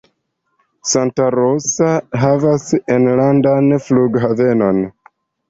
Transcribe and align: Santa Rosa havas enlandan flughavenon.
Santa 0.91 1.27
Rosa 1.35 1.89
havas 2.23 2.65
enlandan 2.97 3.71
flughavenon. 3.91 4.83